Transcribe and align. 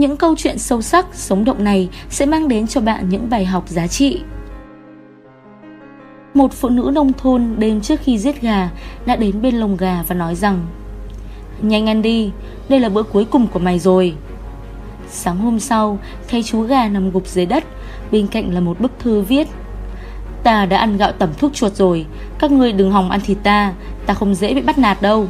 Những 0.00 0.16
câu 0.16 0.34
chuyện 0.38 0.58
sâu 0.58 0.82
sắc, 0.82 1.06
sống 1.12 1.44
động 1.44 1.64
này 1.64 1.88
sẽ 2.10 2.26
mang 2.26 2.48
đến 2.48 2.66
cho 2.66 2.80
bạn 2.80 3.08
những 3.08 3.30
bài 3.30 3.44
học 3.44 3.68
giá 3.68 3.86
trị. 3.86 4.20
Một 6.34 6.52
phụ 6.52 6.68
nữ 6.68 6.90
nông 6.94 7.12
thôn 7.12 7.54
đêm 7.58 7.80
trước 7.80 8.00
khi 8.04 8.18
giết 8.18 8.40
gà 8.42 8.70
đã 9.06 9.16
đến 9.16 9.42
bên 9.42 9.54
lồng 9.54 9.76
gà 9.76 10.04
và 10.08 10.14
nói 10.14 10.34
rằng 10.34 10.66
Nhanh 11.62 11.88
ăn 11.88 12.02
đi, 12.02 12.30
đây 12.68 12.80
là 12.80 12.88
bữa 12.88 13.02
cuối 13.02 13.24
cùng 13.24 13.46
của 13.46 13.58
mày 13.58 13.78
rồi. 13.78 14.14
Sáng 15.10 15.38
hôm 15.38 15.60
sau, 15.60 15.98
thấy 16.28 16.42
chú 16.42 16.62
gà 16.62 16.88
nằm 16.88 17.10
gục 17.10 17.26
dưới 17.26 17.46
đất, 17.46 17.64
bên 18.12 18.26
cạnh 18.26 18.54
là 18.54 18.60
một 18.60 18.80
bức 18.80 18.92
thư 18.98 19.20
viết 19.20 19.48
Ta 20.42 20.66
đã 20.66 20.78
ăn 20.78 20.96
gạo 20.96 21.12
tẩm 21.12 21.30
thuốc 21.38 21.54
chuột 21.54 21.74
rồi, 21.74 22.06
các 22.38 22.50
ngươi 22.50 22.72
đừng 22.72 22.90
hòng 22.90 23.10
ăn 23.10 23.20
thịt 23.20 23.38
ta, 23.42 23.72
ta 24.06 24.14
không 24.14 24.34
dễ 24.34 24.54
bị 24.54 24.60
bắt 24.60 24.78
nạt 24.78 25.02
đâu. 25.02 25.26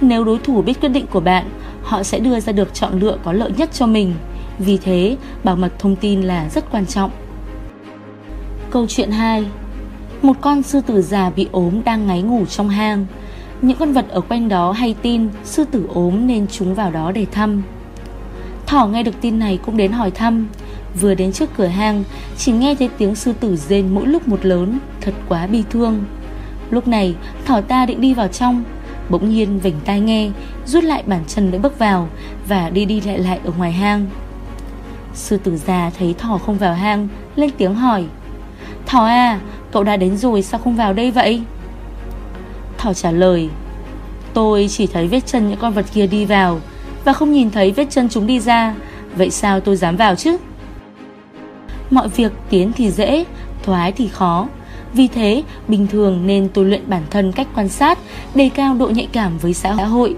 Nếu 0.00 0.24
đối 0.24 0.38
thủ 0.38 0.62
biết 0.62 0.80
quyết 0.80 0.88
định 0.88 1.06
của 1.06 1.20
bạn, 1.20 1.44
họ 1.84 2.02
sẽ 2.02 2.18
đưa 2.18 2.40
ra 2.40 2.52
được 2.52 2.74
chọn 2.74 3.00
lựa 3.00 3.16
có 3.24 3.32
lợi 3.32 3.50
nhất 3.56 3.70
cho 3.72 3.86
mình. 3.86 4.14
Vì 4.58 4.76
thế, 4.76 5.16
bảo 5.44 5.56
mật 5.56 5.78
thông 5.78 5.96
tin 5.96 6.22
là 6.22 6.48
rất 6.48 6.72
quan 6.72 6.86
trọng. 6.86 7.10
Câu 8.70 8.86
chuyện 8.88 9.10
2 9.10 9.44
Một 10.22 10.36
con 10.40 10.62
sư 10.62 10.80
tử 10.86 11.02
già 11.02 11.30
bị 11.30 11.48
ốm 11.52 11.84
đang 11.84 12.06
ngáy 12.06 12.22
ngủ 12.22 12.46
trong 12.46 12.68
hang. 12.68 13.06
Những 13.62 13.76
con 13.78 13.92
vật 13.92 14.06
ở 14.08 14.20
quanh 14.20 14.48
đó 14.48 14.72
hay 14.72 14.94
tin 15.02 15.28
sư 15.44 15.64
tử 15.64 15.86
ốm 15.94 16.26
nên 16.26 16.46
chúng 16.46 16.74
vào 16.74 16.90
đó 16.90 17.12
để 17.12 17.26
thăm. 17.32 17.62
Thỏ 18.66 18.86
nghe 18.86 19.02
được 19.02 19.14
tin 19.20 19.38
này 19.38 19.58
cũng 19.66 19.76
đến 19.76 19.92
hỏi 19.92 20.10
thăm. 20.10 20.48
Vừa 21.00 21.14
đến 21.14 21.32
trước 21.32 21.50
cửa 21.56 21.66
hang, 21.66 22.04
chỉ 22.36 22.52
nghe 22.52 22.74
thấy 22.74 22.88
tiếng 22.98 23.14
sư 23.14 23.32
tử 23.40 23.56
rên 23.56 23.94
mỗi 23.94 24.06
lúc 24.06 24.28
một 24.28 24.44
lớn, 24.44 24.78
thật 25.00 25.14
quá 25.28 25.46
bi 25.46 25.62
thương. 25.70 26.04
Lúc 26.70 26.88
này, 26.88 27.14
thỏ 27.44 27.60
ta 27.60 27.86
định 27.86 28.00
đi 28.00 28.14
vào 28.14 28.28
trong, 28.28 28.64
bỗng 29.08 29.30
nhiên 29.30 29.58
vành 29.58 29.80
tai 29.84 30.00
nghe, 30.00 30.30
rút 30.66 30.84
lại 30.84 31.02
bàn 31.06 31.24
chân 31.26 31.50
để 31.50 31.58
bước 31.58 31.78
vào 31.78 32.08
và 32.48 32.70
đi 32.70 32.84
đi 32.84 33.00
lại 33.00 33.18
lại 33.18 33.40
ở 33.44 33.52
ngoài 33.58 33.72
hang. 33.72 34.06
Sư 35.14 35.36
tử 35.36 35.56
già 35.56 35.90
thấy 35.98 36.14
thỏ 36.18 36.38
không 36.38 36.58
vào 36.58 36.74
hang, 36.74 37.08
lên 37.36 37.50
tiếng 37.58 37.74
hỏi. 37.74 38.04
Thỏ 38.86 39.04
à, 39.04 39.40
cậu 39.72 39.84
đã 39.84 39.96
đến 39.96 40.16
rồi 40.16 40.42
sao 40.42 40.60
không 40.64 40.76
vào 40.76 40.92
đây 40.92 41.10
vậy? 41.10 41.42
Thỏ 42.78 42.92
trả 42.92 43.10
lời. 43.10 43.48
Tôi 44.34 44.66
chỉ 44.70 44.86
thấy 44.86 45.08
vết 45.08 45.26
chân 45.26 45.48
những 45.48 45.58
con 45.58 45.72
vật 45.72 45.86
kia 45.94 46.06
đi 46.06 46.24
vào 46.24 46.60
và 47.04 47.12
không 47.12 47.32
nhìn 47.32 47.50
thấy 47.50 47.70
vết 47.70 47.86
chân 47.90 48.08
chúng 48.08 48.26
đi 48.26 48.40
ra, 48.40 48.74
vậy 49.16 49.30
sao 49.30 49.60
tôi 49.60 49.76
dám 49.76 49.96
vào 49.96 50.14
chứ? 50.14 50.36
Mọi 51.90 52.08
việc 52.08 52.32
tiến 52.50 52.72
thì 52.72 52.90
dễ, 52.90 53.24
thoái 53.62 53.92
thì 53.92 54.08
khó. 54.08 54.48
Vì 54.94 55.08
thế, 55.08 55.42
bình 55.68 55.86
thường 55.86 56.26
nên 56.26 56.48
tôi 56.54 56.64
luyện 56.64 56.82
bản 56.86 57.02
thân 57.10 57.32
cách 57.32 57.46
quan 57.54 57.68
sát, 57.68 57.98
đề 58.34 58.50
cao 58.54 58.74
độ 58.74 58.88
nhạy 58.88 59.08
cảm 59.12 59.38
với 59.38 59.54
xã 59.54 59.72
hội, 59.72 60.16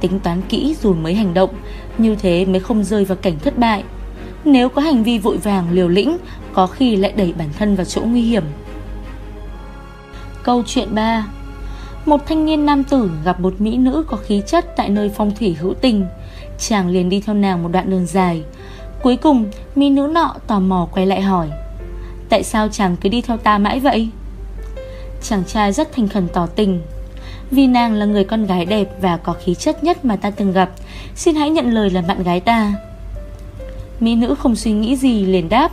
tính 0.00 0.20
toán 0.20 0.42
kỹ 0.48 0.76
rồi 0.82 0.94
mới 0.94 1.14
hành 1.14 1.34
động, 1.34 1.50
như 1.98 2.14
thế 2.14 2.44
mới 2.44 2.60
không 2.60 2.84
rơi 2.84 3.04
vào 3.04 3.16
cảnh 3.22 3.38
thất 3.38 3.58
bại. 3.58 3.84
Nếu 4.44 4.68
có 4.68 4.82
hành 4.82 5.02
vi 5.02 5.18
vội 5.18 5.36
vàng 5.36 5.70
liều 5.70 5.88
lĩnh, 5.88 6.16
có 6.52 6.66
khi 6.66 6.96
lại 6.96 7.12
đẩy 7.16 7.34
bản 7.38 7.48
thân 7.58 7.76
vào 7.76 7.84
chỗ 7.84 8.00
nguy 8.00 8.22
hiểm. 8.22 8.42
Câu 10.42 10.62
chuyện 10.66 10.94
3 10.94 11.26
Một 12.06 12.26
thanh 12.26 12.44
niên 12.44 12.66
nam 12.66 12.84
tử 12.84 13.10
gặp 13.24 13.40
một 13.40 13.60
mỹ 13.60 13.76
nữ 13.76 14.04
có 14.08 14.16
khí 14.16 14.42
chất 14.46 14.76
tại 14.76 14.88
nơi 14.88 15.10
phong 15.16 15.32
thủy 15.34 15.56
hữu 15.60 15.74
tình. 15.74 16.04
Chàng 16.58 16.88
liền 16.88 17.08
đi 17.08 17.20
theo 17.20 17.34
nàng 17.34 17.62
một 17.62 17.68
đoạn 17.72 17.90
đường 17.90 18.06
dài. 18.06 18.42
Cuối 19.02 19.16
cùng, 19.16 19.50
mỹ 19.74 19.90
nữ 19.90 20.10
nọ 20.14 20.34
tò 20.46 20.60
mò 20.60 20.88
quay 20.92 21.06
lại 21.06 21.20
hỏi 21.20 21.50
Tại 22.28 22.42
sao 22.42 22.68
chàng 22.68 22.96
cứ 22.96 23.08
đi 23.08 23.22
theo 23.22 23.36
ta 23.36 23.58
mãi 23.58 23.80
vậy? 23.80 24.08
Chàng 25.22 25.44
trai 25.44 25.72
rất 25.72 25.92
thành 25.92 26.08
khẩn 26.08 26.28
tỏ 26.28 26.46
tình. 26.46 26.80
Vì 27.50 27.66
nàng 27.66 27.92
là 27.92 28.06
người 28.06 28.24
con 28.24 28.46
gái 28.46 28.64
đẹp 28.64 28.88
Và 29.00 29.16
có 29.16 29.32
khí 29.32 29.54
chất 29.54 29.84
nhất 29.84 30.04
mà 30.04 30.16
ta 30.16 30.30
từng 30.30 30.52
gặp, 30.52 30.70
Xin 31.14 31.34
hãy 31.34 31.50
nhận 31.50 31.74
lời 31.74 31.90
là 31.90 32.00
bạn 32.00 32.22
gái 32.22 32.40
ta. 32.40 32.72
Mỹ 34.00 34.14
nữ 34.14 34.34
không 34.38 34.56
suy 34.56 34.72
nghĩ 34.72 34.96
gì 34.96 35.24
liền 35.24 35.48
đáp, 35.48 35.72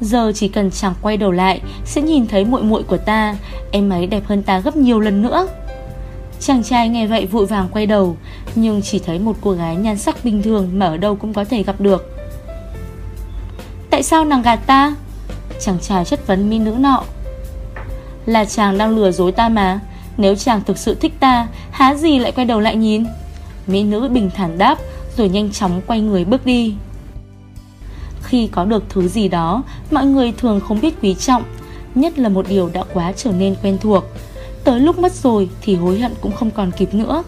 Giờ 0.00 0.32
chỉ 0.34 0.48
cần 0.48 0.70
chàng 0.70 0.94
quay 1.02 1.16
đầu 1.16 1.30
lại, 1.30 1.60
Sẽ 1.84 2.02
nhìn 2.02 2.26
thấy 2.26 2.44
muội 2.44 2.62
muội 2.62 2.82
của 2.82 2.96
ta, 2.96 3.36
Em 3.70 3.90
ấy 3.90 4.06
đẹp 4.06 4.22
hơn 4.26 4.42
ta 4.42 4.58
gấp 4.58 4.76
nhiều 4.76 5.00
lần 5.00 5.22
nữa. 5.22 5.48
Chàng 6.40 6.62
trai 6.62 6.88
nghe 6.88 7.06
vậy 7.06 7.26
vội 7.26 7.46
vàng 7.46 7.68
quay 7.72 7.86
đầu, 7.86 8.16
Nhưng 8.54 8.82
chỉ 8.82 8.98
thấy 8.98 9.18
một 9.18 9.36
cô 9.40 9.50
gái 9.50 9.76
nhan 9.76 9.98
sắc 9.98 10.24
bình 10.24 10.42
thường 10.42 10.68
Mà 10.72 10.86
ở 10.86 10.96
đâu 10.96 11.16
cũng 11.16 11.34
có 11.34 11.44
thể 11.44 11.62
gặp 11.62 11.80
được. 11.80 12.14
Tại 13.90 14.02
sao 14.02 14.24
nàng 14.24 14.42
gạt 14.42 14.60
ta? 14.66 14.94
Chàng 15.60 15.78
trai 15.80 16.04
chất 16.04 16.26
vấn 16.26 16.50
mỹ 16.50 16.58
nữ 16.58 16.70
nọ. 16.78 17.04
Là 18.26 18.44
chàng 18.44 18.78
đang 18.78 18.96
lừa 18.96 19.10
dối 19.10 19.32
ta 19.32 19.48
mà, 19.48 19.80
Nếu 20.16 20.34
chàng 20.34 20.60
thực 20.66 20.78
sự 20.78 20.94
thích 20.94 21.12
ta, 21.20 21.48
Há 21.70 21.94
gì 21.94 22.18
lại 22.18 22.32
quay 22.32 22.44
đầu 22.44 22.60
lại 22.60 22.76
nhìn? 22.76 23.04
Mỹ 23.66 23.82
nữ 23.82 24.08
bình 24.08 24.30
thản 24.34 24.58
đáp 24.58 24.78
Rồi 25.16 25.28
nhanh 25.28 25.52
chóng 25.52 25.80
quay 25.86 26.00
người 26.00 26.24
bước 26.24 26.46
đi. 26.46 26.74
Khi 28.22 28.46
có 28.46 28.64
được 28.64 28.84
thứ 28.88 29.08
gì 29.08 29.28
đó, 29.28 29.62
Mọi 29.90 30.06
người 30.06 30.32
thường 30.32 30.60
không 30.60 30.80
biết 30.80 30.94
quý 31.02 31.14
trọng, 31.14 31.42
Nhất 31.94 32.18
là 32.18 32.28
một 32.28 32.46
điều 32.48 32.70
đã 32.72 32.84
quá 32.94 33.12
trở 33.16 33.32
nên 33.32 33.54
quen 33.62 33.78
thuộc. 33.80 34.04
Tới 34.64 34.80
lúc 34.80 34.98
mất 34.98 35.12
rồi 35.12 35.48
Thì 35.62 35.74
hối 35.76 35.98
hận 35.98 36.12
cũng 36.20 36.32
không 36.32 36.50
còn 36.50 36.70
kịp 36.70 36.94
nữa. 36.94 37.22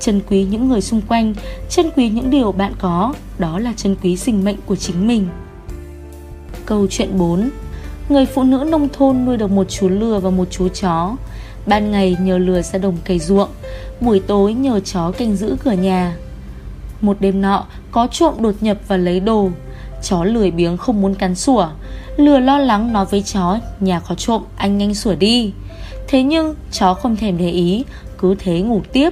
Trân 0.00 0.20
quý 0.28 0.44
những 0.44 0.68
người 0.68 0.80
xung 0.80 1.00
quanh 1.08 1.34
Trân 1.70 1.90
quý 1.96 2.08
những 2.08 2.30
điều 2.30 2.52
bạn 2.52 2.72
có, 2.78 3.14
Đó 3.38 3.58
là 3.58 3.72
trân 3.76 3.96
quý 4.02 4.16
sinh 4.16 4.44
mệnh 4.44 4.56
của 4.66 4.76
chính 4.76 5.06
mình. 5.06 5.28
Câu 6.68 6.86
chuyện 6.90 7.18
4 7.18 7.50
Người 8.08 8.26
phụ 8.26 8.42
nữ 8.42 8.64
nông 8.68 8.88
thôn 8.88 9.24
nuôi 9.24 9.36
được 9.36 9.50
một 9.50 9.66
chú 9.68 9.88
lừa 9.88 10.18
và 10.18 10.30
một 10.30 10.44
chú 10.50 10.68
chó. 10.68 11.16
Ban 11.66 11.90
ngày 11.90 12.16
nhờ 12.20 12.38
lừa 12.38 12.62
ra 12.62 12.78
đồng 12.78 12.96
cày 13.04 13.18
ruộng, 13.18 13.48
Buổi 14.00 14.20
tối 14.20 14.54
nhờ 14.54 14.80
chó 14.80 15.10
canh 15.10 15.36
giữ 15.36 15.56
cửa 15.64 15.72
nhà. 15.72 16.16
Một 17.00 17.16
đêm 17.20 17.40
nọ, 17.40 17.64
có 17.90 18.08
trộm 18.10 18.34
đột 18.40 18.54
nhập 18.60 18.78
và 18.88 18.96
lấy 18.96 19.20
đồ. 19.20 19.50
Chó 20.02 20.24
lười 20.24 20.50
biếng 20.50 20.76
không 20.76 21.00
muốn 21.00 21.14
cắn 21.14 21.34
sủa, 21.34 21.68
Lừa 22.16 22.38
lo 22.38 22.58
lắng 22.58 22.92
nói 22.92 23.06
với 23.10 23.22
chó, 23.22 23.58
Nhà 23.80 24.00
có 24.00 24.14
trộm, 24.14 24.42
anh 24.56 24.78
nhanh 24.78 24.94
sủa 24.94 25.14
đi. 25.14 25.52
Thế 26.08 26.22
nhưng, 26.22 26.54
chó 26.72 26.94
không 26.94 27.16
thèm 27.16 27.38
để 27.38 27.50
ý, 27.50 27.84
Cứ 28.18 28.34
thế 28.38 28.60
ngủ 28.60 28.82
tiếp. 28.92 29.10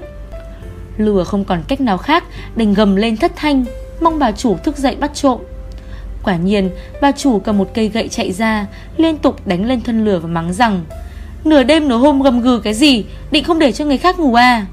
Lừa 0.96 1.24
không 1.24 1.44
còn 1.44 1.62
cách 1.68 1.80
nào 1.80 1.98
khác, 1.98 2.24
Đành 2.56 2.74
gầm 2.74 2.96
lên 2.96 3.16
thất 3.16 3.32
thanh, 3.36 3.64
Mong 4.00 4.18
bà 4.18 4.32
chủ 4.32 4.56
thức 4.64 4.78
dậy 4.78 4.96
bắt 5.00 5.10
trộm. 5.14 5.40
Quả 6.22 6.36
nhiên, 6.36 6.70
bà 7.00 7.12
chủ 7.12 7.38
cầm 7.38 7.58
một 7.58 7.70
cây 7.74 7.88
gậy 7.88 8.08
chạy 8.08 8.32
ra, 8.32 8.66
Liên 8.96 9.18
tục 9.18 9.46
đánh 9.46 9.66
lên 9.66 9.80
thân 9.80 10.04
lửa 10.04 10.18
và 10.18 10.28
mắng 10.28 10.52
rằng, 10.52 10.84
Nửa 11.44 11.62
đêm 11.62 11.88
nửa 11.88 11.96
hôm 11.96 12.22
gầm 12.22 12.40
gừ 12.40 12.60
cái 12.64 12.74
gì, 12.74 13.04
Định 13.30 13.44
không 13.44 13.58
để 13.58 13.72
cho 13.72 13.84
người 13.84 13.98
khác 13.98 14.18
ngủ 14.18 14.34
à? 14.34 14.66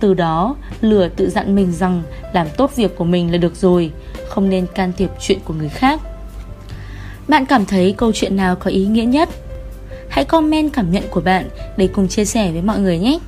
Từ 0.00 0.14
đó, 0.14 0.56
Lửa 0.80 1.08
tự 1.08 1.30
dặn 1.30 1.54
mình 1.54 1.72
rằng 1.72 2.02
Làm 2.32 2.46
tốt 2.56 2.76
việc 2.76 2.96
của 2.96 3.04
mình 3.04 3.32
là 3.32 3.38
được 3.38 3.56
rồi, 3.56 3.90
Không 4.28 4.48
nên 4.48 4.66
can 4.74 4.92
thiệp 4.96 5.10
chuyện 5.20 5.38
của 5.44 5.54
người 5.54 5.68
khác. 5.68 6.00
Bạn 7.28 7.46
cảm 7.46 7.66
thấy 7.66 7.94
câu 7.98 8.12
chuyện 8.12 8.36
nào 8.36 8.56
có 8.56 8.70
ý 8.70 8.86
nghĩa 8.86 9.04
nhất? 9.04 9.28
Hãy 10.08 10.24
comment 10.24 10.72
cảm 10.72 10.92
nhận 10.92 11.02
của 11.10 11.20
bạn 11.20 11.48
Để 11.76 11.86
cùng 11.86 12.08
chia 12.08 12.24
sẻ 12.24 12.52
với 12.52 12.62
mọi 12.62 12.78
người 12.78 12.98
nhé! 12.98 13.18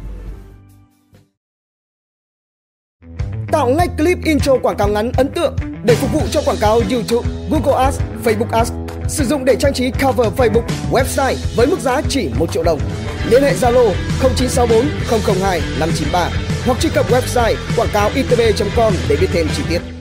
Tạo 3.53 3.69
ngay 3.69 3.89
clip 3.99 4.19
intro 4.25 4.57
quảng 4.63 4.77
cáo 4.77 4.89
ngắn, 4.89 5.13
ấn 5.17 5.29
tượng 5.29 5.57
để 5.85 5.95
phục 5.95 6.13
vụ 6.13 6.21
cho 6.31 6.41
quảng 6.45 6.57
cáo 6.61 6.81
YouTube, 6.91 7.29
Google 7.51 7.85
Ads, 7.85 8.01
Facebook 8.25 8.51
Ads. 8.51 8.73
Sử 9.09 9.25
dụng 9.25 9.45
để 9.45 9.57
trang 9.61 9.73
trí 9.73 9.91
cover 9.91 10.27
Facebook, 10.37 10.63
website 10.91 11.35
với 11.57 11.67
mức 11.67 11.81
giá 11.81 12.01
chỉ 12.09 12.31
1 12.39 12.53
triệu 12.53 12.63
đồng. 12.63 12.81
Liên 13.31 13.43
hệ 13.43 13.55
Zalo 13.55 13.93
0964 14.23 14.87
002 15.41 15.61
593 15.81 16.31
hoặc 16.67 16.81
truy 16.81 16.91
cập 16.95 17.11
website 17.11 17.55
quảng 17.77 17.89
cáo 17.93 18.11
itb.com 18.15 18.95
để 19.09 19.17
biết 19.21 19.29
thêm 19.33 19.47
chi 19.57 19.63
tiết. 19.69 19.98